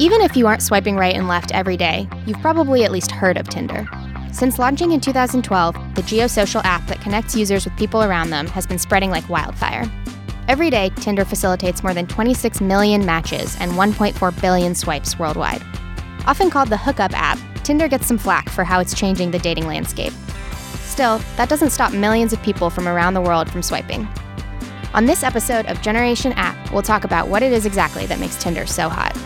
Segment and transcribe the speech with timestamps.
[0.00, 3.36] Even if you aren't swiping right and left every day, you've probably at least heard
[3.36, 3.86] of Tinder.
[4.32, 8.66] Since launching in 2012, the geosocial app that connects users with people around them has
[8.66, 9.84] been spreading like wildfire.
[10.48, 15.62] Every day, Tinder facilitates more than 26 million matches and 1.4 billion swipes worldwide.
[16.26, 19.68] Often called the hookup app, Tinder gets some flack for how it's changing the dating
[19.68, 20.12] landscape.
[20.82, 24.08] Still, that doesn't stop millions of people from around the world from swiping.
[24.92, 28.42] On this episode of Generation App, we'll talk about what it is exactly that makes
[28.42, 29.16] Tinder so hot.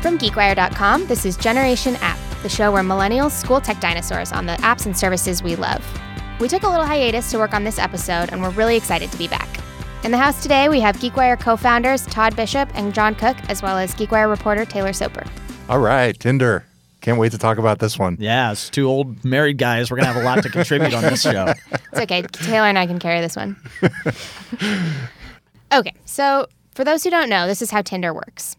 [0.00, 4.52] From GeekWire.com, this is Generation App, the show where millennials school tech dinosaurs on the
[4.58, 5.84] apps and services we love.
[6.38, 9.18] We took a little hiatus to work on this episode, and we're really excited to
[9.18, 9.48] be back.
[10.04, 13.60] In the house today, we have GeekWire co founders Todd Bishop and John Cook, as
[13.60, 15.24] well as GeekWire reporter Taylor Soper.
[15.68, 16.64] All right, Tinder.
[17.00, 18.16] Can't wait to talk about this one.
[18.20, 19.90] Yeah, it's two old married guys.
[19.90, 21.52] We're going to have a lot to contribute on this show.
[21.90, 22.22] It's okay.
[22.22, 23.56] Taylor and I can carry this one.
[25.72, 28.57] okay, so for those who don't know, this is how Tinder works.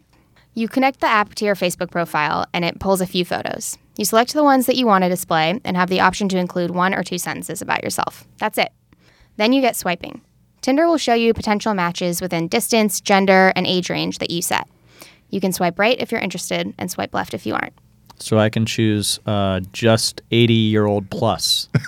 [0.54, 3.78] You connect the app to your Facebook profile and it pulls a few photos.
[3.96, 6.72] You select the ones that you want to display and have the option to include
[6.72, 8.26] one or two sentences about yourself.
[8.38, 8.72] That's it.
[9.36, 10.22] Then you get swiping.
[10.60, 14.68] Tinder will show you potential matches within distance, gender, and age range that you set.
[15.30, 17.74] You can swipe right if you're interested and swipe left if you aren't.
[18.22, 21.68] So I can choose uh, just 80 year old plus.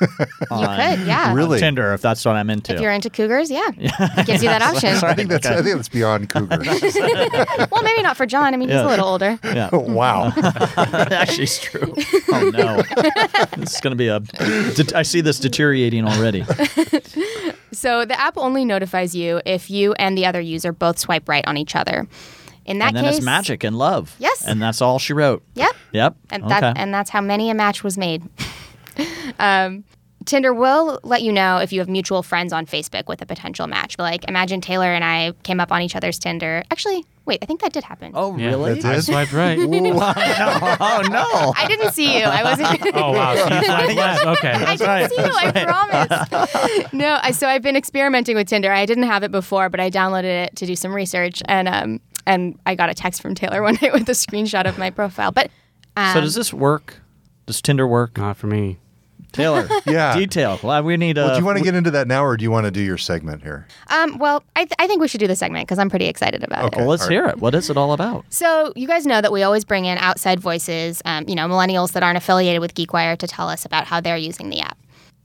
[0.52, 1.32] You could, yeah.
[1.32, 1.58] Really?
[1.58, 2.74] Tinder, if that's what I'm into.
[2.74, 3.70] If you're into cougars, yeah.
[3.78, 4.90] It gives you that option.
[5.02, 6.66] I think that's I think that's beyond cougars.
[7.70, 8.52] well, maybe not for John.
[8.52, 9.38] I mean, he's a little older.
[9.44, 10.32] yeah, wow.
[10.36, 11.94] actually, it's true.
[12.32, 12.82] Oh no,
[13.62, 14.20] it's going to be a.
[14.20, 16.44] det- I see this deteriorating already.
[17.72, 21.46] So the app only notifies you if you and the other user both swipe right
[21.46, 22.06] on each other.
[22.64, 24.14] In that and then case, it's magic and love.
[24.18, 24.44] Yes.
[24.46, 25.42] and that's all she wrote.
[25.54, 25.72] Yep.
[25.92, 26.16] Yep.
[26.30, 26.60] And okay.
[26.60, 28.22] that and that's how many a match was made.
[29.38, 29.84] um,
[30.24, 33.66] Tinder will let you know if you have mutual friends on Facebook with a potential
[33.66, 33.98] match.
[33.98, 36.62] Like imagine Taylor and I came up on each other's Tinder.
[36.70, 38.12] Actually, wait, I think that did happen.
[38.14, 38.80] oh Yeah, really?
[38.80, 39.58] That's I swiped right.
[39.58, 39.64] oh
[41.10, 41.52] no.
[41.56, 42.24] I didn't see you.
[42.24, 42.94] I wasn't.
[42.94, 44.26] oh wow, so you swiped left.
[44.26, 45.10] Okay, I that's didn't right.
[45.10, 45.32] see you.
[45.34, 46.92] I promise.
[46.92, 48.72] no, I, so I've been experimenting with Tinder.
[48.72, 52.00] I didn't have it before, but I downloaded it to do some research, and um,
[52.26, 55.32] and I got a text from Taylor one night with a screenshot of my profile.
[55.32, 55.50] But
[55.96, 57.00] um, So does this work?
[57.46, 58.16] Does Tinder work?
[58.18, 58.78] Not for me.
[59.32, 59.66] Taylor.
[59.86, 60.14] Yeah.
[60.14, 60.60] Detail.
[60.62, 61.16] Well, we need.
[61.18, 62.70] Uh, Well, do you want to get into that now, or do you want to
[62.70, 63.66] do your segment here?
[63.88, 66.44] Um, well, I, th- I think we should do the segment because I'm pretty excited
[66.44, 66.76] about Okay.
[66.76, 66.80] it.
[66.80, 67.14] Well, let's All right.
[67.14, 67.38] hear it.
[67.38, 68.24] What is it all about?
[68.28, 71.92] So you guys know that we always bring in outside voices, um, you know, millennials
[71.92, 74.76] that aren't affiliated with GeekWire to tell us about how they're using the app.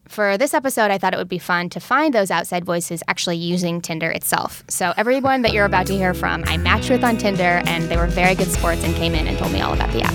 [0.10, 3.36] For this episode, I thought it would be fun to find those outside voices actually
[3.38, 4.64] using Tinder itself.
[4.70, 7.98] So everyone that you're about to hear from, I matched with on Tinder, and they
[7.98, 10.14] were very good sports and came in and told me all about the app.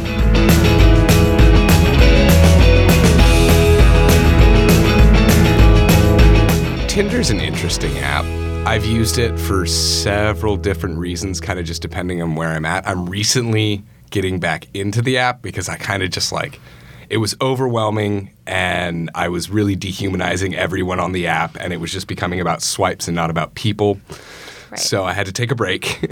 [6.89, 8.25] Tinder's an interesting app.
[8.67, 12.89] I've used it for several different reasons, kind of just depending on where I'm at.
[12.89, 16.59] I'm recently getting back into the app because I kind of just like
[17.09, 21.93] it was overwhelming and I was really dehumanizing everyone on the app and it was
[21.93, 24.01] just becoming about swipes and not about people.
[24.71, 24.81] Right.
[24.81, 26.05] So I had to take a break.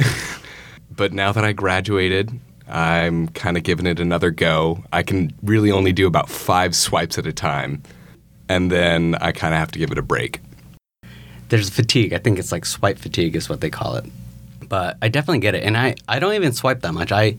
[0.91, 2.31] but now that I graduated,
[2.69, 4.85] I'm kind of giving it another go.
[4.93, 7.83] I can really only do about five swipes at a time.
[8.49, 10.41] And then I kind of have to give it a break.
[11.49, 12.13] there's fatigue.
[12.13, 14.05] I think it's like swipe fatigue is what they call it.
[14.69, 15.65] But I definitely get it.
[15.65, 17.11] And I, I don't even swipe that much.
[17.11, 17.37] I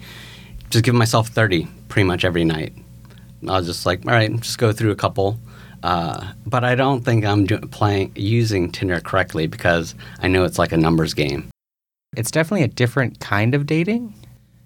[0.70, 2.74] just give myself 30 pretty much every night.
[3.48, 5.40] I'll just like, all right, just go through a couple.
[5.84, 10.60] Uh, but I don't think I'm do- playing using Tinder correctly because I know it's
[10.60, 11.50] like a numbers game.
[12.16, 14.14] It's definitely a different kind of dating.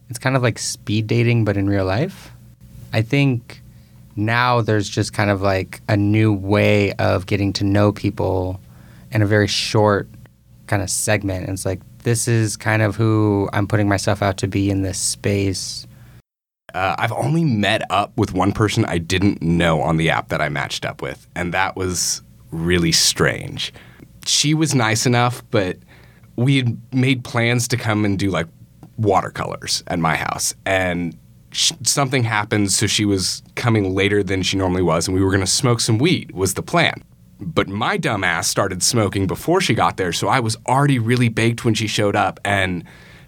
[0.10, 2.32] It's kind of like speed dating, but in real life.
[2.92, 3.62] I think
[4.16, 8.60] now there's just kind of like a new way of getting to know people
[9.12, 10.10] in a very short
[10.68, 11.46] kind of segment.
[11.46, 14.82] And it's like, this is kind of who I'm putting myself out to be in
[14.82, 15.88] this space.
[16.76, 20.42] Uh, I've only met up with one person I didn't know on the app that
[20.42, 22.22] I matched up with, and that was
[22.52, 23.74] really strange.
[24.26, 25.78] She was nice enough, but
[26.36, 28.48] we had made plans to come and do like
[28.98, 31.18] watercolors at my house, and
[31.52, 35.32] sh- something happened, so she was coming later than she normally was, and we were
[35.38, 36.32] to smoke some weed.
[36.32, 37.02] Was the plan?
[37.40, 41.64] But my dumbass started smoking before she got there, so I was already really baked
[41.64, 42.84] when she showed up, and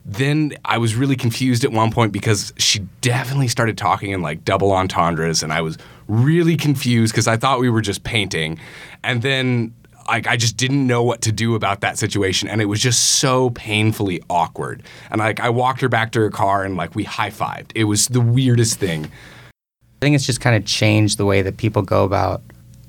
[0.10, 4.46] then I was really confused at one point because she definitely started talking in like
[4.46, 5.78] double entendres, and I was
[6.08, 8.58] really confused because I thought we were just painting,
[9.04, 9.74] and then
[10.08, 13.20] like I just didn't know what to do about that situation, and it was just
[13.20, 14.82] so painfully awkward.
[15.12, 17.72] And like I walked her back to her car, and like we high fived.
[17.76, 19.06] It was the weirdest thing.
[19.06, 22.42] I think it's just kind of changed the way that people go about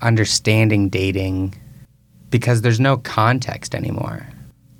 [0.02, 1.52] understanding dating
[2.30, 4.28] because there's no context anymore.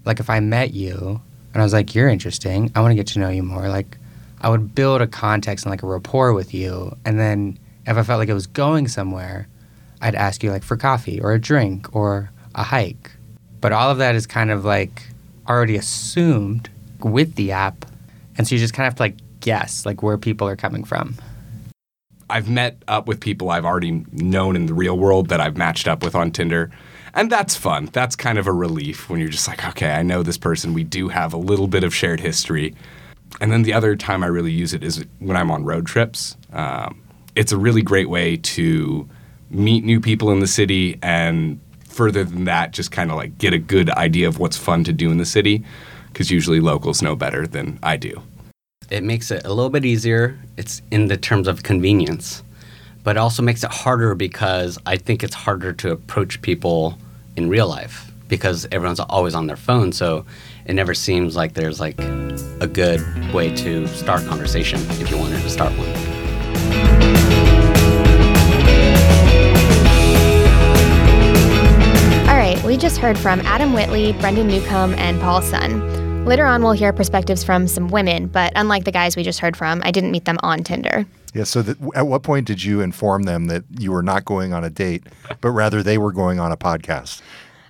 [0.04, 1.20] like if I met you
[1.52, 3.98] and I was like, you're interesting, I want to get to know you more, like
[4.40, 6.96] I would build a context and like a rapport with you.
[7.04, 9.48] And then if I felt like it was going somewhere,
[10.00, 13.10] I'd ask you like for coffee or a drink or a hike.
[13.60, 15.02] But all of that is kind of like
[15.48, 16.68] already assumed
[17.00, 17.84] with the app.
[18.36, 20.84] And so you just kind of have to like guess like where people are coming
[20.84, 21.16] from.
[22.30, 25.88] I've met up with people I've already known in the real world that I've matched
[25.88, 26.70] up with on Tinder.
[27.14, 27.88] And that's fun.
[27.92, 30.74] That's kind of a relief when you're just like, okay, I know this person.
[30.74, 32.74] We do have a little bit of shared history.
[33.40, 36.36] And then the other time I really use it is when I'm on road trips.
[36.52, 37.02] Um,
[37.34, 39.08] it's a really great way to
[39.50, 43.52] meet new people in the city and further than that, just kind of like get
[43.52, 45.64] a good idea of what's fun to do in the city
[46.08, 48.22] because usually locals know better than I do.
[48.90, 50.38] It makes it a little bit easier.
[50.56, 52.42] It's in the terms of convenience,
[53.08, 56.98] but it also makes it harder because I think it's harder to approach people
[57.36, 59.92] in real life because everyone's always on their phone.
[59.92, 60.26] So
[60.66, 61.98] it never seems like there's like
[62.60, 63.00] a good
[63.32, 65.88] way to start a conversation if you wanted to start one.
[72.28, 75.97] All right, we just heard from Adam Whitley, Brendan Newcomb, and Paul Sun.
[76.28, 79.56] Later on, we'll hear perspectives from some women, but unlike the guys we just heard
[79.56, 81.06] from, I didn't meet them on Tinder.
[81.32, 81.44] Yeah.
[81.44, 84.62] So, that, at what point did you inform them that you were not going on
[84.62, 85.04] a date,
[85.40, 87.22] but rather they were going on a podcast?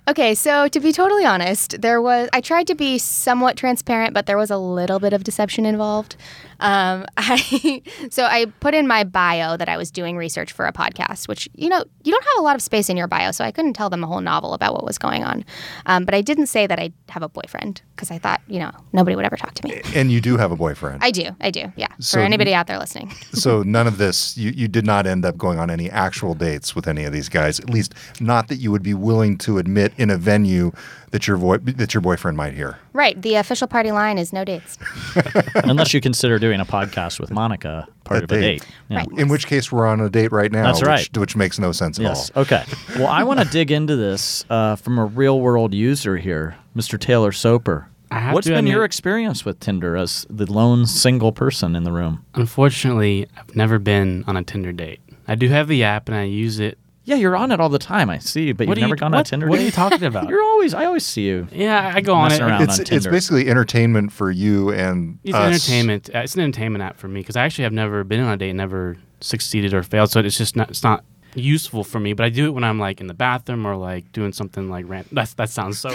[0.09, 4.25] Okay, so to be totally honest, there was I tried to be somewhat transparent, but
[4.25, 6.17] there was a little bit of deception involved.
[6.59, 10.73] Um, I so I put in my bio that I was doing research for a
[10.73, 13.43] podcast, which you know you don't have a lot of space in your bio, so
[13.43, 15.45] I couldn't tell them a whole novel about what was going on.
[15.85, 18.71] Um, but I didn't say that I have a boyfriend because I thought you know
[18.93, 19.81] nobody would ever talk to me.
[19.95, 21.03] And you do have a boyfriend.
[21.03, 21.87] I do, I do, yeah.
[21.99, 23.09] So- for anybody out there listening.
[23.33, 26.75] so none of this, you, you did not end up going on any actual dates
[26.75, 27.59] with any of these guys.
[27.59, 30.71] At least not that you would be willing to admit in a venue
[31.11, 32.77] that your vo- that your boyfriend might hear.
[32.93, 34.77] right, the official party line is no dates.
[35.55, 38.61] Unless you consider doing a podcast with Monica part A of a date.
[38.61, 38.67] date.
[38.89, 38.97] Yeah.
[38.97, 39.07] Right.
[39.17, 40.63] In which case, we're on a date right now.
[40.63, 41.17] That's which, right.
[41.17, 42.31] Which makes no sense at Yes.
[42.35, 42.41] all.
[42.43, 42.63] Okay.
[42.97, 46.99] Well, I want to dig into this uh, from a real world user here, Mr.
[46.99, 47.87] Taylor Soper.
[48.11, 51.83] I have What's to been your experience with Tinder as the lone single person in
[51.83, 52.25] the room?
[52.33, 54.99] Unfortunately, I've never been on a Tinder date.
[55.27, 56.79] I do have the app and I use it.
[57.09, 58.09] Yeah, you're on it all the time.
[58.09, 60.03] I see, you, but What you've never you- gone on Tinder what are you talking
[60.03, 60.29] about?
[60.29, 60.73] You're always.
[60.73, 61.47] I always see you.
[61.51, 62.39] Yeah, I go on it.
[62.39, 62.61] Around.
[62.63, 65.45] It's on it's basically entertainment for you and It's us.
[65.47, 66.09] entertainment.
[66.13, 68.37] Uh, It's an entertainment app for me because I actually have never been on a
[68.37, 70.11] date, never succeeded or failed.
[70.11, 70.69] So it's just not.
[70.69, 71.03] It's not
[71.35, 72.13] useful for me.
[72.13, 74.85] But I do it when I'm like in the bathroom or like doing something like
[74.87, 75.09] random.
[75.13, 75.89] That's that sounds so.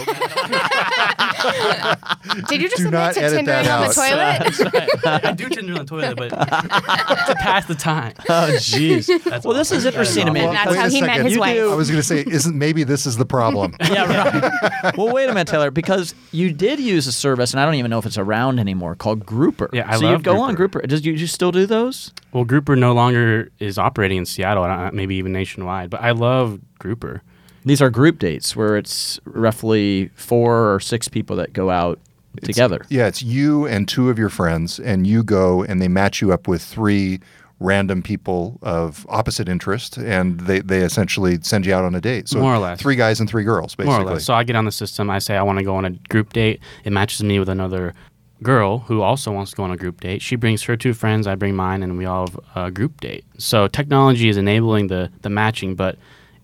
[0.49, 1.99] Bad.
[2.49, 3.95] Did you just Do admit not to edit Tinder that on the out.
[3.95, 5.25] toilet?
[5.25, 8.15] I do Tinder on the toilet, but to pass the time.
[8.29, 9.07] Oh, jeez.
[9.25, 10.41] That's well, this is interesting to me.
[10.43, 11.25] Well, That's wait how he met second.
[11.27, 11.57] his You wife.
[11.57, 13.75] do- I was going to say, isn't maybe this is the problem?
[13.81, 14.41] yeah,
[14.83, 14.97] right.
[14.97, 17.91] well, wait a minute, Taylor, because you did use a service, and I don't even
[17.91, 19.69] know if it's around anymore, called Grouper.
[19.73, 20.79] Yeah, I so you love go on Grouper.
[20.81, 20.87] Grouper.
[20.89, 22.13] Does you, you still do those?
[22.33, 25.91] Well, Grouper no longer is operating in Seattle, uh, maybe even nationwide.
[25.91, 27.23] But I love Grouper.
[27.65, 31.99] These are group dates where it's roughly four or six people that go out
[32.43, 32.85] together.
[32.89, 36.33] Yeah, it's you and two of your friends, and you go and they match you
[36.33, 37.21] up with three
[37.61, 42.29] random people of opposite interest, and they, they essentially send you out on a date.
[42.29, 42.81] So More or less.
[42.81, 43.95] three guys and three girls, basically.
[43.99, 44.25] More or less.
[44.25, 45.09] So I get on the system.
[45.09, 46.61] I say I want to go on a group date.
[46.85, 47.95] It matches me with another
[48.43, 50.21] girl who also wants to go on a group date.
[50.21, 51.27] She brings her two friends.
[51.27, 53.25] I bring mine, and we all have a group date.
[53.39, 55.97] So technology is enabling the the matching, but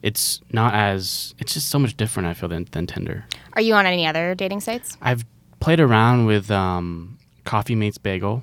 [0.03, 1.35] it's not as.
[1.39, 2.29] It's just so much different.
[2.29, 3.25] I feel than than Tinder.
[3.55, 4.97] Are you on any other dating sites?
[5.03, 5.25] I've
[5.61, 8.43] played around with um, Coffee Meets Bagel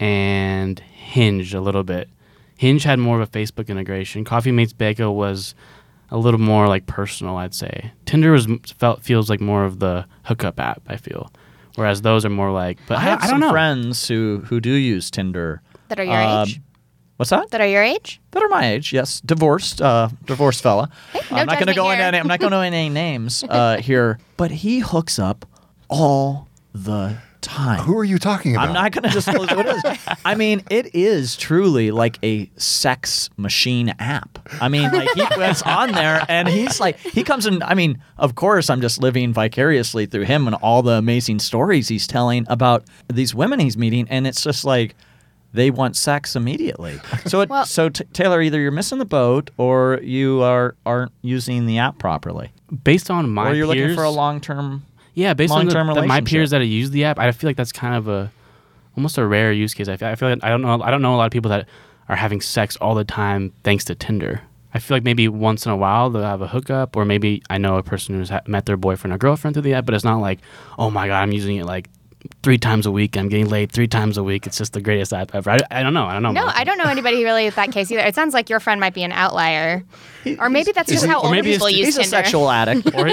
[0.00, 2.08] and Hinge a little bit.
[2.56, 4.24] Hinge had more of a Facebook integration.
[4.24, 5.54] Coffee Meets Bagel was
[6.10, 7.92] a little more like personal, I'd say.
[8.04, 8.46] Tinder was
[8.78, 10.82] felt feels like more of the hookup app.
[10.86, 11.30] I feel,
[11.76, 12.78] whereas those are more like.
[12.86, 13.50] But I have I, some don't know.
[13.52, 15.62] friends who who do use Tinder.
[15.88, 16.60] That are your Um, age?
[17.22, 17.50] What's that?
[17.50, 18.20] That are your age?
[18.32, 18.92] That are my age.
[18.92, 20.90] Yes, divorced, uh, divorced fella.
[21.12, 23.44] Hey, no I'm not going to go into any, I'm not going to any names
[23.48, 25.46] uh, here, but he hooks up
[25.88, 27.78] all the time.
[27.84, 28.66] Who are you talking about?
[28.66, 29.84] I'm not going to disclose who it is.
[30.24, 34.40] I mean, it is truly like a sex machine app.
[34.60, 37.62] I mean, like he gets on there and he's like, he comes in.
[37.62, 41.86] I mean, of course, I'm just living vicariously through him and all the amazing stories
[41.86, 44.96] he's telling about these women he's meeting, and it's just like.
[45.54, 46.98] They want sex immediately.
[47.26, 51.12] So, it, Well- so t- Taylor, either you're missing the boat or you are aren't
[51.22, 52.50] using the app properly,
[52.84, 54.84] Based on my or you're peers, looking for a long term.
[55.14, 57.48] yeah, based on the, long-term the- my peers that have used the app, I feel
[57.50, 58.30] like that's kind of a
[58.96, 59.88] almost a rare use case.
[59.88, 61.50] I feel, I feel like I don't know I don't know a lot of people
[61.50, 61.68] that
[62.08, 64.40] are having sex all the time thanks to Tinder.
[64.74, 67.58] I feel like maybe once in a while they'll have a hookup, or maybe I
[67.58, 70.02] know a person who's ha- met their boyfriend or girlfriend through the app, but it's
[70.04, 70.40] not like,
[70.78, 71.90] oh my god, I'm using it like
[72.42, 73.16] three times a week.
[73.16, 74.46] I'm getting laid three times a week.
[74.46, 75.50] It's just the greatest app ever.
[75.50, 76.04] I, I don't know.
[76.06, 76.32] I don't know.
[76.32, 78.02] No, I don't know anybody really with that case either.
[78.02, 79.84] It sounds like your friend might be an outlier,
[80.38, 82.86] or maybe that's just how or older maybe people it's- use He's a sexual addict.
[82.94, 83.08] or,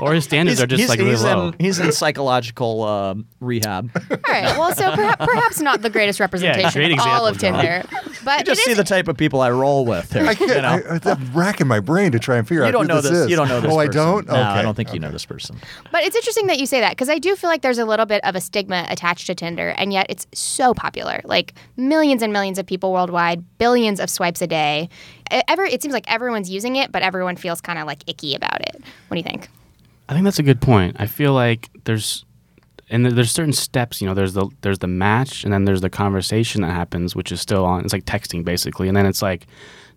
[0.00, 1.48] or his standards are just he's, like really he's low.
[1.48, 3.90] in, he's in psychological um, rehab.
[4.10, 4.56] All right.
[4.58, 7.82] Well, so perhaps, perhaps not the greatest representation great of all of example, John.
[7.84, 10.12] Tinder, but You just it see is- the type of people I roll with.
[10.12, 10.50] Here, I can't.
[10.50, 11.00] you know?
[11.04, 13.10] I, I'm racking my brain to try and figure You out don't who know this,
[13.10, 13.20] this.
[13.20, 13.30] is.
[13.30, 13.70] You don't know this.
[13.72, 14.02] Oh, I person.
[14.02, 14.26] don't.
[14.26, 14.42] No, okay.
[14.42, 15.58] I don't think you know this person.
[15.92, 18.06] But it's interesting that you say that because I do feel like there's a little
[18.06, 21.20] bit of a stigma attached to Tinder, and yet it's so popular.
[21.24, 24.88] Like millions and millions of people worldwide, billions of swipes a day.
[25.30, 28.60] Ever, it seems like everyone's using it, but everyone feels kind of like icky about
[28.62, 28.76] it.
[29.08, 29.48] What do you think?
[30.08, 30.96] I think that's a good point.
[30.98, 32.24] I feel like there's
[32.90, 34.00] and there's certain steps.
[34.00, 37.30] You know, there's the there's the match, and then there's the conversation that happens, which
[37.30, 37.84] is still on.
[37.84, 39.46] It's like texting basically, and then it's like,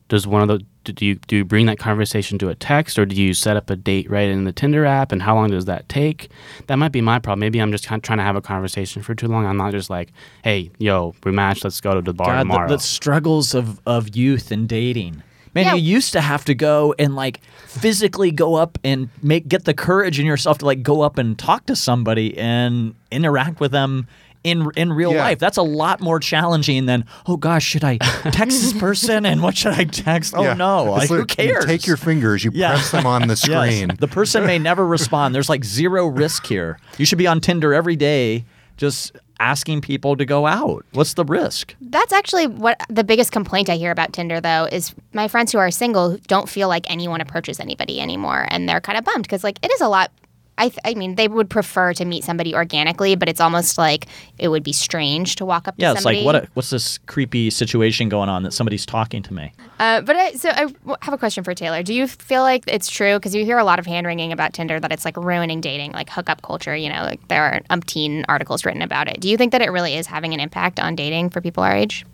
[0.09, 3.05] does one of the do you do you bring that conversation to a text, or
[3.05, 5.65] do you set up a date right in the Tinder app, and how long does
[5.65, 6.29] that take?
[6.67, 7.39] That might be my problem.
[7.39, 9.45] Maybe I'm just kind of trying to have a conversation for too long.
[9.45, 10.09] I'm not just like,
[10.43, 11.63] hey, yo, we matched.
[11.63, 12.67] Let's go to the bar God, tomorrow.
[12.67, 15.23] the, the struggles of, of youth and dating.
[15.55, 15.75] Man, Yeah.
[15.75, 19.73] you used to have to go and like physically go up and make get the
[19.75, 24.07] courage in yourself to like go up and talk to somebody and interact with them
[24.43, 25.23] in in real Yeah.
[25.23, 25.39] life.
[25.39, 29.55] That's a lot more challenging than oh gosh, should I text this person and what
[29.57, 30.33] should I text?
[30.35, 30.53] Oh Yeah.
[30.53, 31.65] no, like, It's who you cares?
[31.65, 32.71] take your fingers, you Yeah.
[32.73, 33.73] press them on the Yes.
[33.75, 33.91] screen.
[33.99, 35.33] The person may never respond.
[35.33, 36.77] There's like zero risk here.
[36.97, 38.45] You should be on Tinder every day,
[38.77, 40.85] just asking people to go out.
[40.93, 41.75] What's the risk?
[41.81, 45.57] That's actually what the biggest complaint I hear about Tinder, though, is my friends who
[45.57, 49.43] are single don't feel like anyone approaches anybody anymore, and they're kind of bummed because
[49.43, 50.11] like it is a lot.
[50.57, 54.05] I, th- I mean, they would prefer to meet somebody organically, but it's almost like
[54.37, 56.17] it would be strange to walk up Yeah, to somebody.
[56.17, 56.43] Yeah, it's like what?
[56.43, 59.51] A, what's this creepy situation going on that somebody's talking to me?
[59.79, 61.81] Uh, but I, so I w- have a question for Taylor.
[61.81, 63.15] Do you feel like it's true?
[63.15, 65.91] Because you hear a lot of hand wringing about Tinder that it's like ruining dating,
[65.93, 66.75] like hookup culture.
[66.75, 69.19] You know, like there are umpteen articles written about it.
[69.21, 71.75] Do you think that it really is having an impact on dating for people our
[71.75, 72.05] age?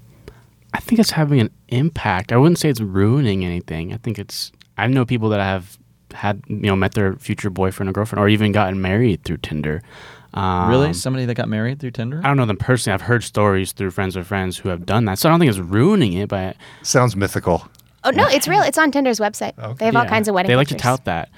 [0.73, 2.31] I think it's having an impact.
[2.31, 3.91] I wouldn't say it's ruining anything.
[3.91, 4.51] I think it's.
[4.77, 5.78] I know people that have
[6.13, 9.81] had you know met their future boyfriend or girlfriend, or even gotten married through Tinder.
[10.33, 10.93] Um, really?
[10.93, 12.21] Somebody that got married through Tinder?
[12.23, 12.93] I don't know them personally.
[12.93, 15.17] I've heard stories through friends of friends who have done that.
[15.17, 17.67] So I don't think it's ruining it, but Sounds mythical.
[18.03, 18.61] Oh no, it's real.
[18.61, 19.55] It's on Tinder's website.
[19.77, 20.49] They have all yeah, kinds of wedding.
[20.49, 21.29] They like to tout that.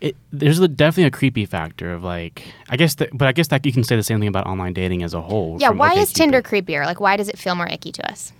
[0.00, 3.48] It, there's a, definitely a creepy factor of like I guess that, but I guess
[3.48, 5.58] that you can say the same thing about online dating as a whole.
[5.60, 6.14] Yeah, from why is OkCupid.
[6.14, 6.86] Tinder creepier?
[6.86, 8.32] Like, why does it feel more icky to us?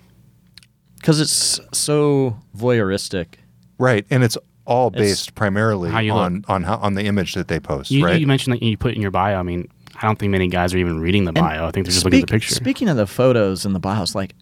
[0.97, 3.35] Because it's so voyeuristic.
[3.79, 4.07] Right.
[4.11, 4.37] And it's
[4.67, 7.90] all It's based primarily how you on on how, on the image that they post,
[7.90, 8.21] You, right?
[8.21, 9.38] you mentioned that you put in your bio.
[9.38, 9.69] I mean,
[10.00, 11.67] I don't think many guys are even reading the bio.
[11.67, 12.55] I think they're just looking at the picture.
[12.55, 14.35] Speaking of the photos and the bios, like,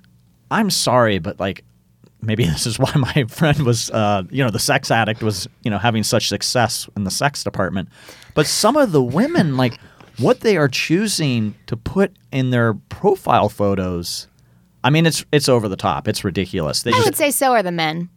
[0.50, 1.64] I'm sorry, but like,
[2.20, 5.70] maybe this is why my friend was, uh, you know, the sex addict was, you
[5.70, 7.88] know, having such success in the sex department.
[8.34, 9.78] But some of the women, like,
[10.18, 14.28] what they are choosing to put in their profile photos,
[14.84, 16.06] I mean, it's it's over the top.
[16.08, 16.82] It's ridiculous.
[16.82, 18.10] They I just would say so are the men.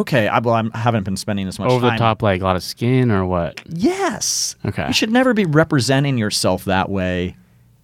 [0.00, 0.28] Okay.
[0.28, 2.56] I, well, I'm, I haven't been spending as much Over the top, like a lot
[2.56, 3.60] of skin or what?
[3.66, 4.56] Yes.
[4.64, 4.86] Okay.
[4.86, 7.36] You should never be representing yourself that way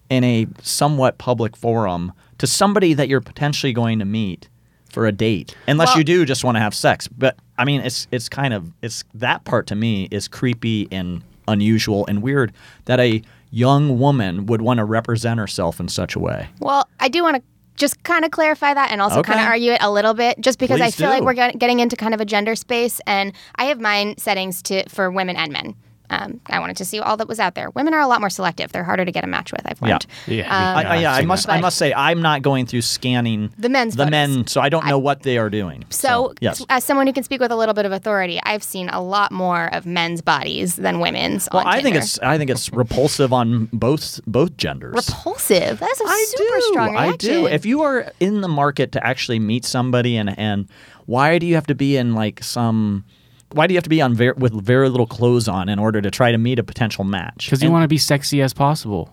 [0.09, 4.49] in a somewhat public forum to somebody that you're potentially going to meet
[4.91, 5.55] for a date.
[5.69, 7.09] Unless Well- you do just want to have sex.
[7.09, 11.23] But I mean it's it's kind of it's that part to me is creepy and
[11.47, 12.53] unusual and weird
[12.87, 16.49] that a young woman would want to represent herself in such a way.
[16.61, 17.43] Well, I do want to
[17.81, 20.59] just kind of clarify that and also kind of argue it a little bit, just
[20.61, 23.33] because I Please feel like we're get- getting into kind of a gender space, and
[23.57, 25.75] I have mine settings to for women and men.
[26.11, 27.71] Um, I wanted to see all that was out there.
[27.71, 29.63] Women are a lot more selective; they're harder to get a match with.
[29.65, 30.07] I've learned.
[30.27, 30.45] Yeah.
[30.45, 31.55] Um, I, I, yeah, I must that.
[31.55, 34.11] I must say I'm not going through scanning The men's the photos.
[34.11, 35.85] men, so I don't know what they are doing.
[35.91, 36.65] So, yes.
[36.69, 39.33] as someone who can speak with a little bit of authority, I've seen a lot
[39.33, 41.49] more of men's bodies than women's.
[41.53, 44.95] Well, on I think it's I think it's repulsive on both both genders.
[45.09, 45.79] repulsive.
[45.79, 46.63] That's a I super do.
[46.71, 47.47] strong I do.
[47.47, 50.69] If you are in the market to actually meet somebody, and and
[51.07, 53.05] why do you have to be in like some?
[53.53, 56.01] Why do you have to be on ver- with very little clothes on in order
[56.01, 57.47] to try to meet a potential match?
[57.47, 59.13] Because you want to be sexy as possible.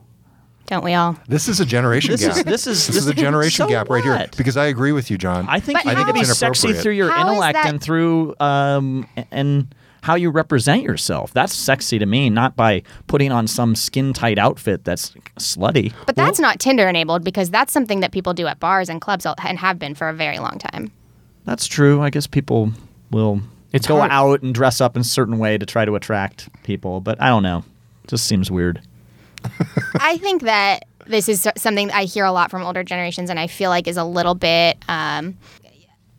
[0.67, 1.17] Don't we all?
[1.29, 2.37] This is a generation This gap.
[2.37, 4.13] is- this is- this, this is a generation so gap right here.
[4.13, 4.35] what?
[4.37, 5.45] Because I agree with you, John.
[5.49, 6.83] I think But you how- need to be it's sexy inappropriate.
[6.83, 11.33] through your How is intellect that- and through um and how you represent yourself.
[11.33, 15.93] That's sexy to me, not by putting on some skin tight outfit that's slutty.
[16.05, 19.25] But that's not Tinder enabled because that's something that people do at bars and clubs
[19.25, 20.91] and have been for a very long time.
[21.45, 22.01] That's true.
[22.01, 22.71] I guess people
[23.09, 23.41] will
[23.73, 24.11] It's go hard.
[24.11, 27.29] out and dress up in a certain way to try to attract people, but I
[27.29, 27.63] don't know.
[28.07, 28.81] Just seems weird.
[29.99, 33.47] I think that this is something I hear a lot from older generations, and I
[33.47, 34.77] feel like is a little bit.
[34.87, 35.37] Um,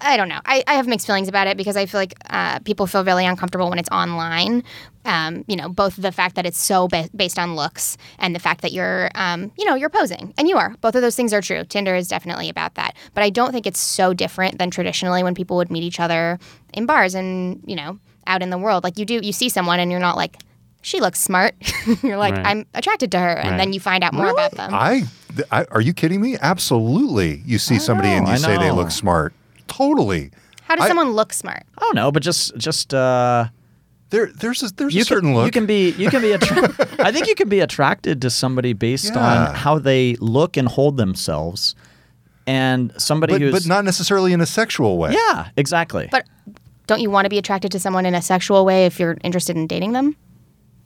[0.01, 0.41] I don't know.
[0.45, 3.27] I, I have mixed feelings about it because I feel like uh, people feel really
[3.27, 4.63] uncomfortable when it's online.
[5.09, 8.39] Um, you know, both the fact that it's so ba- based on looks and the
[8.39, 10.75] fact that you're, um, you know, you're posing, and you are.
[10.83, 11.65] Both of those things are true.
[11.65, 15.35] Tinder is definitely about that, but I don't think it's so different than traditionally when
[15.35, 16.39] people would meet each other
[16.75, 18.85] in bars and you know out in the world.
[18.85, 20.37] Like you do, you see someone and you're not like,
[20.83, 21.55] she looks smart.
[22.03, 22.47] you're like, Right.
[22.47, 23.57] I'm attracted to her, and Right.
[23.57, 24.71] then you find out more about them.
[24.75, 26.37] I, th- I are you kidding me?
[26.43, 27.43] Absolutely.
[27.47, 29.33] You see somebody and you I say they look smart.
[29.69, 30.31] Totally.
[30.65, 31.63] How does I- someone look smart?
[31.79, 33.47] I don't know, but just just uh,
[34.11, 35.47] There there's a there's you a certain can, look.
[35.47, 38.73] You can be you can be attra- I think you can be attracted to somebody
[38.73, 39.49] based Yeah.
[39.49, 41.75] on how they look and hold themselves,
[42.47, 45.13] and somebody but, who's but not necessarily in a sexual way.
[45.13, 46.25] yeah exactly But
[46.87, 49.57] don't you want to be attracted to someone in a sexual way if you're interested
[49.57, 50.17] in dating them?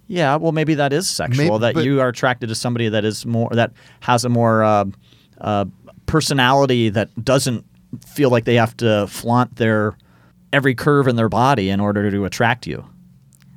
[0.08, 3.04] yeah well maybe that is sexual Maybe- that but- you are attracted to somebody that
[3.04, 4.84] is more that has a more uh,
[5.40, 5.64] uh,
[6.06, 7.64] personality that doesn't
[8.04, 9.96] feel like they have to flaunt their
[10.52, 12.84] every curve in their body in order to attract you.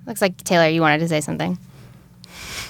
[0.06, 1.58] Looks like Taylor, you wanted to say something.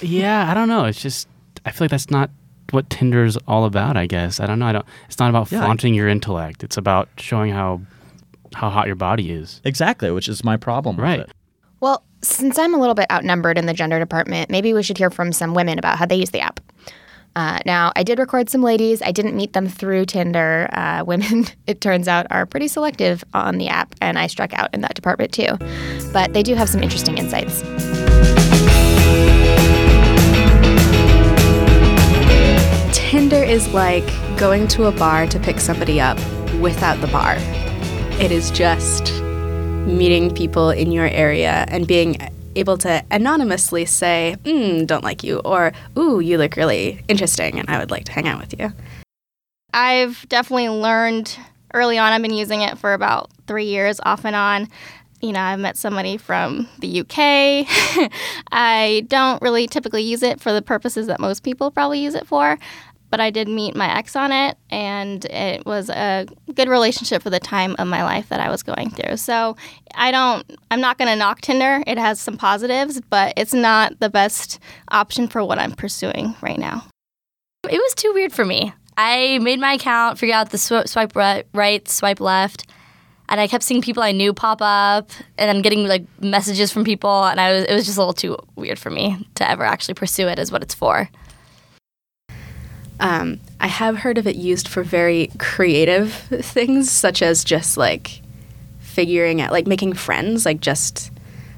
[0.00, 0.84] Yeah, I don't know.
[0.84, 1.28] It's just
[1.64, 2.30] I feel like that's not
[2.70, 3.96] what Tinder's all about.
[3.96, 4.66] I guess I don't know.
[4.66, 4.86] I don't.
[5.06, 5.60] It's not about Yeah.
[5.60, 6.62] flaunting your intellect.
[6.64, 7.80] It's about showing how
[8.54, 9.60] how hot your body is.
[9.64, 10.96] Exactly, which is my problem.
[10.96, 11.20] with Right.
[11.20, 11.30] it.
[11.80, 15.10] Well, since I'm a little bit outnumbered in the gender department, maybe we should hear
[15.10, 16.60] from some women about how they use the app.
[17.36, 19.02] Uh, now, I did record some ladies.
[19.02, 20.70] I didn't meet them through Tinder.
[20.72, 24.70] Uh, women, it turns out, are pretty selective on the app, and I struck out
[24.72, 25.58] in that department too.
[26.12, 27.60] But they do have some interesting insights.
[32.96, 34.06] Tinder is like
[34.38, 36.16] going to a bar to pick somebody up
[36.58, 37.36] without the bar.
[38.18, 39.12] It is just
[39.86, 42.16] meeting people in your area and being
[42.56, 47.68] able to anonymously say, mm, don't like you, or, ooh, you look really interesting and
[47.68, 48.72] I would like to hang out with you.
[49.72, 51.38] I've definitely learned
[51.74, 52.12] early on.
[52.12, 54.68] I've been using it for about three years off and on.
[55.20, 57.66] You know, I've met somebody from the UK.
[58.52, 62.26] I don't really typically use it for the purposes that most people probably use it
[62.26, 62.58] for,
[63.10, 67.30] but I did meet my ex on it, and it was a good relationship for
[67.30, 69.16] the time of my life that I was going through.
[69.16, 69.56] So
[69.94, 71.82] I don't, I'm not going to knock Tinder.
[71.86, 74.58] It has some positives, but it's not the best
[74.90, 76.84] option for what I'm pursuing right now.
[77.68, 78.72] It was too weird for me.
[78.96, 82.66] I made my account, figured out the sw- swipe right, right, swipe left,
[83.28, 86.84] and I kept seeing people I knew pop up, and I'm getting like messages from
[86.84, 89.64] people, and I was it was just a little too weird for me to ever
[89.64, 91.10] actually pursue it as what it's for.
[92.98, 98.22] Um, I have heard of it used for very creative things, such as just like
[98.80, 101.10] figuring out, like making friends, like just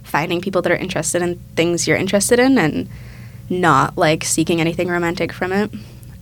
[0.02, 2.88] finding people that are interested in things you're interested in and
[3.50, 5.70] not like seeking anything romantic from it.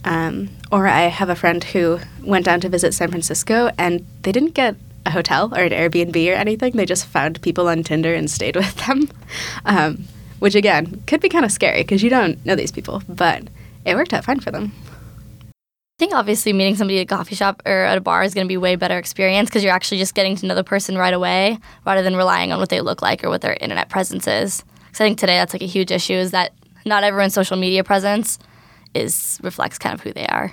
[0.05, 4.33] Um, or I have a friend who went down to visit San Francisco and they
[4.33, 6.73] didn't get a hotel or an Airbnb or anything.
[6.73, 9.09] They just found people on Tinder and stayed with them,
[9.65, 10.05] um,
[10.39, 13.45] which again could be kind of scary because you don't know these people, but
[13.85, 14.73] it worked out fine for them.
[15.97, 18.45] I think obviously meeting somebody at a coffee shop or at a bar is going
[18.45, 20.99] to be a way better experience because you're actually just getting to know the person
[20.99, 24.27] right away rather than relying on what they look like or what their internet presence
[24.27, 24.63] is.
[24.85, 26.53] Because I think today that's like a huge issue is that
[26.85, 28.39] not everyone's social media presence
[28.93, 30.53] is reflects kind of who they are.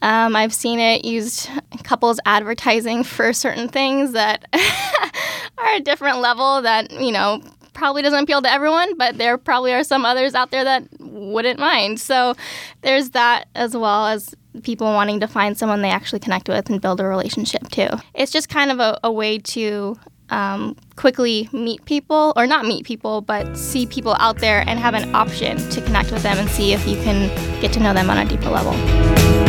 [0.00, 1.50] Um, I've seen it used
[1.82, 4.44] couples advertising for certain things that
[5.58, 9.72] are a different level that, you know, probably doesn't appeal to everyone, but there probably
[9.72, 12.00] are some others out there that wouldn't mind.
[12.00, 12.34] So
[12.82, 16.80] there's that as well as people wanting to find someone they actually connect with and
[16.80, 17.88] build a relationship too.
[18.14, 19.98] It's just kind of a, a way to
[20.30, 24.94] um, quickly meet people, or not meet people, but see people out there and have
[24.94, 27.28] an option to connect with them and see if you can
[27.60, 29.39] get to know them on a deeper level.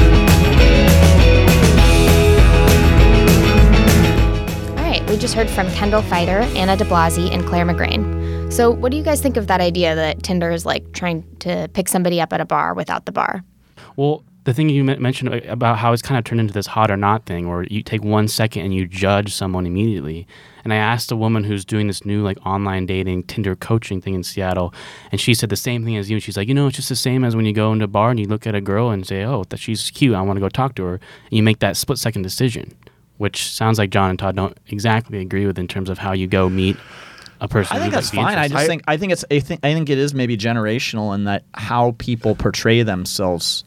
[5.12, 8.50] We just heard from Kendall Fighter, Anna De DeBlasi, and Claire McGrain.
[8.50, 11.70] So, what do you guys think of that idea that Tinder is like trying to
[11.74, 13.44] pick somebody up at a bar without the bar?
[13.98, 16.96] Well, the thing you mentioned about how it's kind of turned into this hot or
[16.96, 20.28] not thing, where you take one second and you judge someone immediately.
[20.64, 24.14] And I asked a woman who's doing this new like online dating Tinder coaching thing
[24.14, 24.74] in Seattle,
[25.12, 26.22] and she said the same thing as you.
[26.22, 28.12] She's like, you know, it's just the same as when you go into a bar
[28.12, 30.42] and you look at a girl and say, oh, that she's cute, I want to
[30.42, 32.74] go talk to her, and you make that split second decision,
[33.22, 36.26] which sounds like John and Todd don't exactly agree with in terms of how you
[36.26, 36.76] go meet
[37.40, 37.78] a person.
[37.78, 38.38] I think that's might be fine.
[38.38, 38.54] I interested.
[38.58, 41.44] just think I think it's I think I think it is maybe generational in that
[41.54, 43.64] how people portray themselves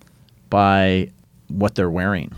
[0.51, 1.11] by
[1.49, 2.33] what they're wearing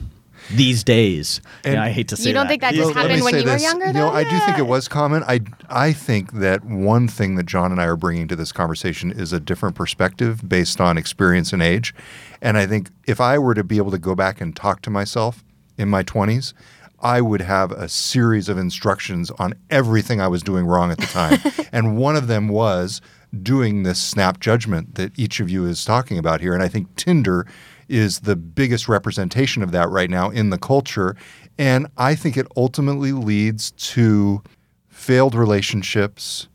[0.55, 1.41] these days.
[1.65, 2.49] And- yeah, I hate to say You don't that.
[2.51, 4.17] think that just let happened when say you were younger, You know, though?
[4.17, 5.23] I do think it was common.
[5.25, 9.11] I I think that one thing that John and I are bringing to this conversation
[9.11, 11.95] is a different perspective based on experience and age.
[12.43, 14.91] And I think if I were to be able to go back and talk to
[14.91, 15.43] myself
[15.79, 16.55] in my 20s,
[17.01, 21.07] I would have a series of instructions on everything I was doing wrong at the
[21.07, 21.39] time.
[21.73, 23.01] and one of them was
[23.43, 26.55] doing this snap judgment that each of you is talking about here.
[26.55, 27.47] And I think Tinder
[27.89, 31.17] is the biggest representation of that right now in the culture.
[31.59, 34.43] And I think it ultimately leads to
[34.89, 36.49] failed relationships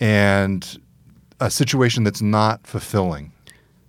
[0.00, 0.78] and
[1.40, 3.32] a situation that's not fulfilling.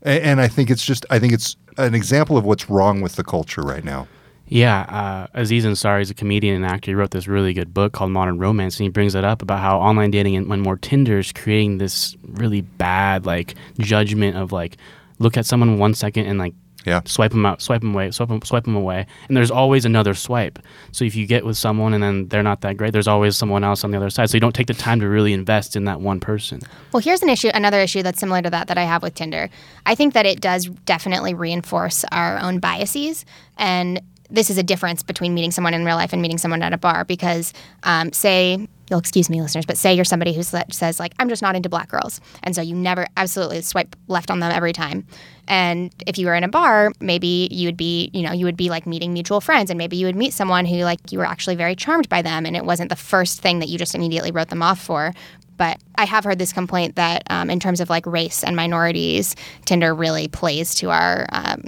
[0.02, 3.24] And I think it's just, I think it's an example of what's wrong with the
[3.24, 4.08] culture right now.
[4.50, 6.92] Yeah, uh, Aziz Ansari is a comedian and actor.
[6.92, 9.60] He wrote this really good book called Modern Romance, and he brings it up about
[9.60, 14.52] how online dating and, and more Tinder is creating this really bad like judgment of
[14.52, 14.78] like
[15.20, 16.54] look at someone one second and like
[16.86, 17.02] Yeah.
[17.06, 20.14] swipe them out, swipe them away, swipe them, swipe them away, and there's always another
[20.14, 20.60] swipe.
[20.94, 23.66] So if you get with someone and then they're not that great, there's always someone
[23.66, 24.30] else on the other side.
[24.30, 26.62] So you don't take the time to really invest in that one person.
[26.94, 29.50] Well, here's an issue, another issue that's similar to that that I have with Tinder.
[29.86, 33.26] I think that it does definitely reinforce our own biases,
[33.58, 34.00] and
[34.30, 36.78] this is a difference between meeting someone in real life and meeting someone at a
[36.78, 37.06] bar.
[37.06, 41.30] Because, um, say, you'll excuse me, listeners, but say you're somebody who says like, "I'm
[41.30, 44.74] just not into black girls," and so you never absolutely swipe left on them every
[44.74, 45.06] time.
[45.48, 48.58] And if you were in a bar, maybe you would be, you know, you would
[48.58, 51.26] be like meeting mutual friends, and maybe you would meet someone who like you were
[51.26, 54.32] actually very charmed by them, and it wasn't the first thing that you just immediately
[54.32, 55.14] wrote them off for.
[55.58, 59.36] But I have heard this complaint that um, in terms of like race and minorities,
[59.66, 61.64] Tinder really plays to our um,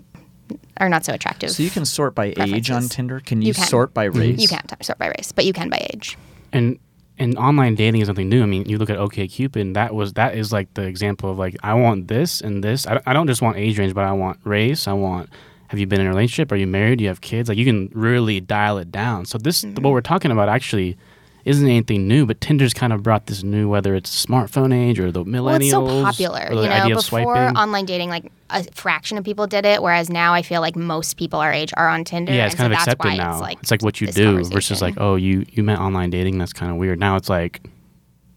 [0.79, 1.51] are not so attractive.
[1.51, 2.83] So you can sort by age on.
[2.89, 3.19] Tinder.
[3.19, 3.65] Can you, You can.
[3.67, 4.39] sort by race?
[4.39, 6.17] You can't sort by race, but you can by age.
[6.53, 6.79] and
[7.21, 8.41] and online dating is something new.
[8.41, 11.37] I mean, you look at OkCupid, and that was that is like the example of
[11.37, 12.87] like I want this and this.
[12.87, 14.87] I, I don't just want age range, but I want race.
[14.87, 15.29] I want
[15.67, 16.51] have you been in a relationship?
[16.51, 16.99] Are you married?
[16.99, 17.49] Do you have kids?
[17.49, 19.25] Like you can really dial it down.
[19.25, 19.83] So this Mm-hmm.
[19.83, 20.97] what we're talking about actually
[21.45, 25.11] isn't anything new, but Tinder's kind of brought this new, whether it's smartphone age or
[25.11, 25.43] the millennials.
[25.43, 26.47] Well, it's so popular.
[26.49, 27.57] or the You know, idea of before swiping.
[27.57, 31.17] online dating, like a fraction of people did it, whereas now I feel like most
[31.17, 32.33] people our age are on Tinder.
[32.33, 33.31] yeah, it's and kind so of that's accepted why now.
[33.33, 36.37] It's like, it's like what you do versus like, oh, you you met online dating.
[36.37, 36.99] That's kind of weird.
[36.99, 37.61] Now it's like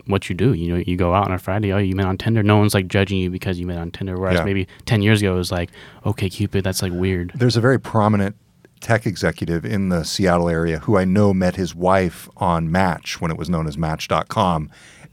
[0.06, 0.52] what you do.
[0.52, 1.72] You know, you go out on a Friday.
[1.72, 2.42] Oh, you met on Tinder.
[2.42, 4.18] No one's like judging you because you met on Tinder.
[4.18, 4.44] Whereas Yeah.
[4.44, 5.70] maybe ten years ago it was like,
[6.06, 7.32] okay, Cupid, that's like weird.
[7.34, 8.34] There's a very prominent
[8.82, 13.30] tech executive in the Seattle area who I know met his wife on Match when
[13.30, 14.70] it was known as Match.com.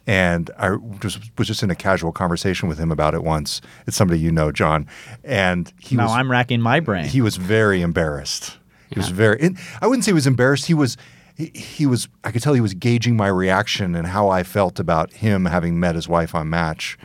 [0.07, 3.61] And I just was just in a casual conversation with him about it once.
[3.85, 4.87] It's somebody you know, John.
[5.23, 7.05] And he now was I'm racking my brain.
[7.05, 8.57] he was very embarrassed.
[8.89, 9.39] He was very.
[9.39, 10.65] and I wouldn't say he was embarrassed.
[10.65, 10.97] He was.
[11.35, 12.07] He, he was.
[12.23, 15.79] I could tell he was gauging my reaction and how I felt about him having
[15.79, 16.97] met his wife on Match.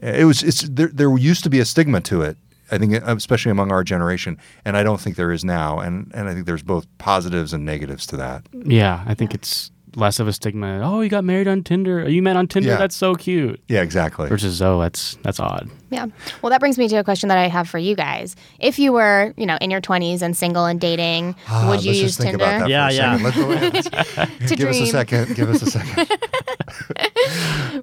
[0.00, 0.44] It was.
[0.44, 0.88] It's there.
[0.88, 2.36] There used to be a stigma to it.
[2.70, 5.78] I think, especially among our generation, and I don't think there is now.
[5.80, 8.46] And and I think there's both positives and negatives to that.
[8.52, 10.80] Yeah, I think it's less of a stigma.
[10.82, 12.08] Oh, you got married on Tinder.
[12.08, 12.70] You met on Tinder.
[12.70, 12.76] Yeah.
[12.76, 13.62] That's so cute.
[13.68, 14.28] Yeah, exactly.
[14.28, 15.70] Versus oh, that's that's odd.
[15.90, 16.06] Yeah.
[16.42, 18.34] Well, that brings me to a question that I have for you guys.
[18.58, 21.90] If you were, you know, in your 20s and single and dating, Ah, would you
[21.92, 23.64] let's use just think Tinder about that Yeah, for a yeah.
[23.70, 24.38] Let's go ahead.
[24.48, 25.36] to Give us a second.
[25.36, 26.08] Give us a second.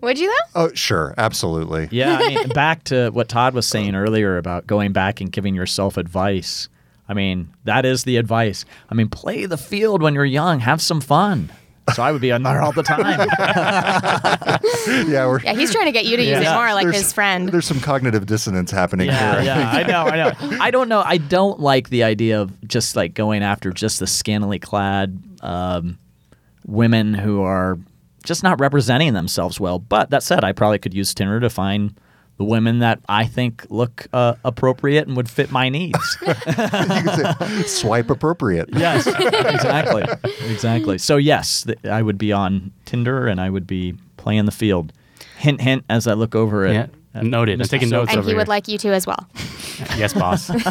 [0.02, 0.64] Would you though?
[0.64, 1.88] Oh, sure, absolutely.
[1.92, 5.56] yeah, I mean, back to what Todd was saying earlier about going back and giving
[5.56, 6.68] yourself advice.
[7.08, 8.66] I mean, that is the advice.
[8.90, 11.52] I mean, play the field when you're young, have some fun.
[11.96, 13.28] So I would be on there all the time.
[14.88, 15.40] Yeah, we're.
[15.42, 17.50] Yeah, he's trying to get you to use it more like There's- his friend.
[17.50, 19.44] There's some cognitive dissonance happening Yeah, here.
[19.46, 20.58] yeah, I know, I know.
[20.62, 21.02] I don't know.
[21.06, 25.98] I don't like the idea of just like going after just the scantily clad um,
[26.66, 27.78] women who are
[28.24, 29.80] just not representing themselves well.
[29.80, 31.96] But that said, I probably could use Tinder to find
[32.38, 36.18] the women that I think look uh, appropriate and would fit my needs.
[36.28, 38.70] you could say swipe appropriate.
[38.74, 40.04] yes, exactly,
[40.50, 40.98] exactly.
[40.98, 44.92] So yes, th- I would be on Tinder and I would be playing the field.
[45.38, 45.84] Hint, hint.
[45.90, 47.60] As I look over at, Yeah, at noted.
[47.62, 48.50] I'm taking notes and over he would here.
[48.50, 49.28] like you to as well.
[49.97, 50.50] yes, boss.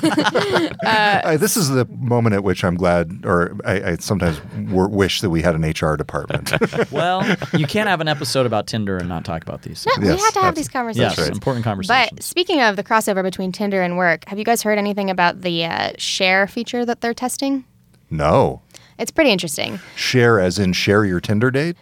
[0.83, 5.20] Uh, this is the moment at which I'm glad, or I, I sometimes w- wish
[5.20, 6.53] that we had an HR department.
[6.90, 9.87] Well, you can't have an episode about Tinder and not talk about these.
[9.87, 11.03] No, we Yes, have to have these conversations.
[11.03, 11.37] Yes, conversations.
[11.37, 12.11] important conversations.
[12.14, 15.42] But speaking of the crossover between Tinder and work, have you guys heard anything about
[15.42, 17.64] the uh, share feature that they're testing?
[18.11, 18.62] no.
[18.98, 19.81] It's pretty interesting.
[19.96, 21.74] Share as in share your Tinder date?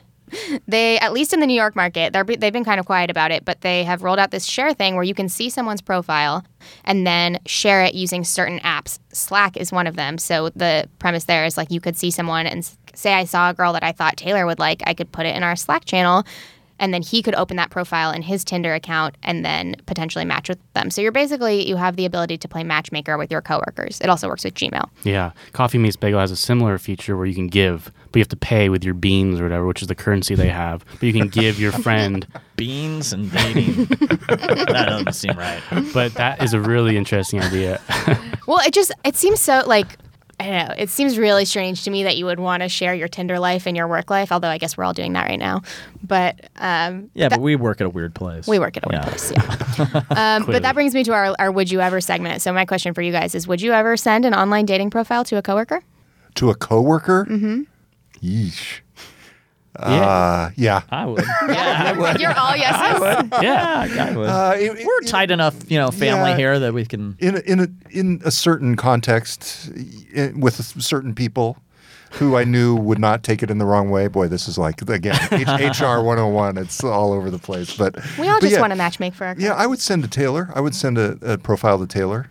[0.67, 3.31] They, at least in the New York market, they're, they've been kind of quiet about
[3.31, 6.45] it, but they have rolled out this share thing where you can see someone's profile
[6.85, 8.99] and then share it using certain apps.
[9.13, 10.19] Slack is one of them.
[10.19, 13.55] So the premise there is like you could see someone and say, I saw a
[13.55, 14.83] girl that I thought Taylor would like.
[14.87, 16.25] I could put it in our Slack channel.
[16.81, 20.49] And then he could open that profile in his Tinder account and then potentially match
[20.49, 20.91] with them.
[20.91, 24.01] So you're basically, you have the ability to play matchmaker with your coworkers.
[24.01, 24.89] It also works with Gmail.
[25.03, 28.29] Yeah, Coffee Meets Bagel has a similar feature where you can give, but you have
[28.29, 30.85] to pay with your beans or whatever, which is the currency they have.
[30.93, 32.27] But you can give your friend.
[32.57, 33.85] beans and dating.
[33.85, 35.63] that doesn't seem right.
[35.95, 37.81] But that is a really interesting idea.
[38.49, 39.99] Well, it just, it seems so like,
[40.41, 40.75] I don't know.
[40.79, 43.67] It seems really strange to me that you would want to share your Tinder life
[43.67, 44.33] and your work life.
[44.33, 45.61] Although I guess we're all doing that right now.
[46.03, 48.47] But um, Yeah, that- but we work at a weird place.
[48.47, 49.01] we work at a Yeah.
[49.03, 49.33] place.
[49.33, 50.03] Yeah.
[50.39, 52.41] um, but that brings me to our, our "Would you ever" segment.
[52.41, 55.25] So my question for you guys is: Would you ever send an online dating profile
[55.25, 55.83] to a coworker?
[56.37, 57.27] To a coworker?
[57.29, 57.63] Mm-hmm.
[58.23, 58.81] Yeesh.
[59.77, 60.83] Uh, yeah.
[60.91, 61.25] I would.
[61.49, 62.21] Yeah, I would.
[62.21, 63.31] You're all yeses.
[63.43, 64.29] Yeah, I would.
[64.29, 66.37] Uh, it- it- We're tight enough, you know, family Yeah.
[66.37, 67.17] here that we can.
[67.21, 69.71] in a, in a in a certain context
[70.17, 71.59] i- with certain people
[72.13, 74.09] who I knew would not take it in the wrong way.
[74.09, 75.47] Boy, this is like again H-
[75.81, 76.57] HR 101.
[76.59, 77.77] It's all over the place.
[77.77, 79.37] But We all but just yeah, want to matchmake for our.
[79.39, 80.51] Yeah, I would send a Taylor.
[80.55, 82.29] I would send a, a profile to Taylor.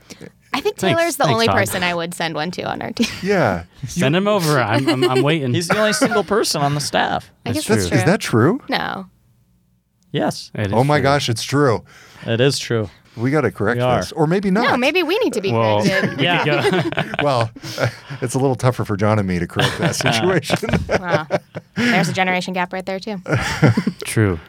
[0.53, 0.97] I think Thanks.
[0.99, 1.55] Taylor's the Thanks, only Todd.
[1.57, 3.07] person I would send one to on our team.
[3.21, 4.59] Yeah, Send him over.
[4.59, 5.53] I'm, I'm, I'm waiting.
[5.53, 7.31] He's the only single person on the staff.
[7.45, 7.89] I guess That's that's true.
[7.89, 7.97] true.
[7.99, 8.61] is that true?
[8.69, 9.09] no?
[10.11, 11.03] Yes, It is Oh my true.
[11.03, 11.83] gosh, it's true.
[12.25, 12.89] it is true.
[13.17, 13.99] We got to correct We are.
[13.99, 14.63] this, or maybe not.
[14.71, 16.21] No, maybe we need to be Well, corrected.
[16.21, 16.43] Yeah.
[16.69, 17.03] could go.
[17.23, 17.51] Well,
[18.21, 20.57] it's a little tougher for John and me to correct that situation.
[20.87, 21.27] Wow.
[21.75, 23.17] There's a generation gap right there too.
[24.05, 24.39] True.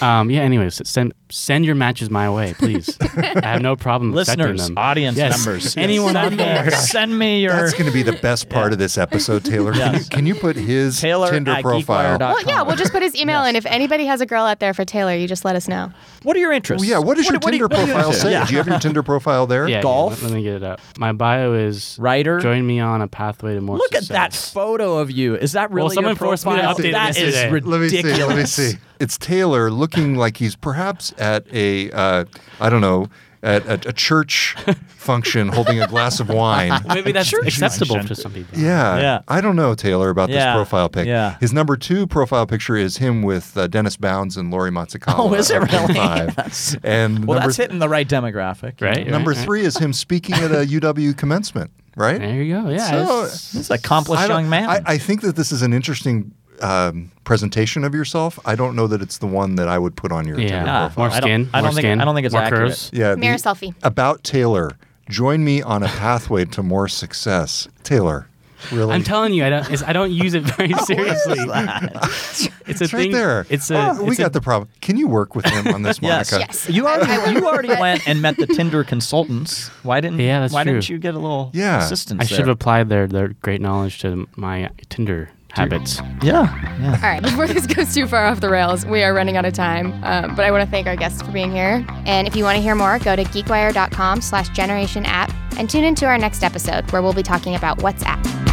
[0.00, 0.40] Um, yeah.
[0.42, 2.96] Anyways, send send your matches my way, please.
[3.00, 4.78] I have no problem accepting Listeners, them.
[4.78, 5.44] audience Yes.
[5.44, 6.70] members, Anyone out there.
[6.70, 9.72] send me your That's going to be the best part of this episode, Taylor.
[9.72, 10.08] Can, you, Yes.
[10.08, 12.18] can you put his Taylor Tinder profile?
[12.18, 14.74] Well, yeah, we'll just put his email, and if anybody has a girl out there
[14.74, 15.92] for Taylor, you just let us know.
[16.22, 16.82] What are your interests?
[16.82, 18.13] Well, yeah, what your what Tinder you profile into?
[18.14, 18.30] Say?
[18.32, 18.46] Yeah.
[18.46, 19.68] Do you have your Tinder profile there?
[19.68, 20.22] Yeah, yeah, Golf?
[20.22, 20.80] let, let me get it up.
[20.98, 22.38] My bio is Writer?
[22.40, 23.76] Join me on a pathway to more.
[23.76, 25.34] Look at that photo of you.
[25.36, 26.74] Is that really Well, someone your forced me to profile?
[26.76, 27.50] update it That is yesterday.
[27.66, 28.18] Let me ridiculous.
[28.20, 28.24] see.
[28.24, 28.78] Let me see.
[29.04, 32.24] It's Taylor looking like he's perhaps at a, uh,
[32.58, 33.08] I don't know,
[33.42, 34.54] at, at a church
[34.88, 36.72] function holding a glass of wine.
[36.88, 38.16] Maybe that's Church acceptable function.
[38.16, 38.58] to some people.
[38.58, 38.96] Yeah.
[38.98, 39.20] Yeah.
[39.28, 40.36] I don't know, Taylor, about Yeah.
[40.46, 41.06] this profile pic.
[41.06, 41.36] Yeah.
[41.40, 45.16] His number two profile picture is him with uh, Dennis Bounds and Lori Matsukawa.
[45.18, 45.92] Oh, is it of really?
[45.94, 46.34] Five.
[46.36, 48.80] That's- and Well, number, that's hitting the right demographic.
[48.80, 49.06] Right?
[49.06, 49.44] number right, right.
[49.44, 52.18] three is him speaking at a UW commencement, right?
[52.18, 52.70] There you go.
[52.70, 52.90] Yeah.
[52.90, 54.70] So, it's- This an accomplished young man.
[54.70, 58.38] I, I think that this is an interesting um, presentation of yourself.
[58.44, 60.48] I don't know that it's the one that I would put on your Yeah.
[60.48, 60.78] Tinder Yeah.
[60.88, 61.04] profile.
[61.04, 61.50] more I don't- skin.
[61.52, 62.68] I don't more think- skin, I don't think it's more accurate.
[62.70, 62.90] curves.
[62.92, 63.74] Yeah, Mirror selfie.
[63.82, 64.72] About Taylor.
[65.10, 67.68] Join me on a pathway to more success.
[67.82, 68.26] Taylor,
[68.72, 68.94] really?
[68.94, 69.70] I'm telling you, I don't.
[69.70, 71.36] It's, I don't use it very seriously.
[71.38, 73.12] It's a it's right thing.
[73.12, 73.46] there.
[73.50, 73.90] It's a.
[73.98, 74.70] Oh, we it's a- got the problem.
[74.80, 76.32] Can you work with him on this, Yes.
[76.32, 76.46] Monica?
[76.50, 76.70] Yes.
[76.70, 79.68] You already I- I you already went and met the Tinder consultants.
[79.82, 80.72] Why didn't Yeah, that's Why true.
[80.74, 81.84] didn't you get a little Yeah.
[81.84, 82.22] assistance?
[82.22, 82.46] I should there?
[82.46, 86.00] have applied their their great knowledge to my Tinder habits.
[86.22, 86.94] Yeah, yeah.
[86.94, 89.52] All right, before this goes too far off the rails, we are running out of
[89.52, 89.92] time.
[90.04, 91.84] Um, but I want to thank our guests for being here.
[92.06, 95.84] And if you want to hear more, go to geekwire.com slash generation app and tune
[95.84, 98.43] into our next episode where we'll be talking about WhatsApp.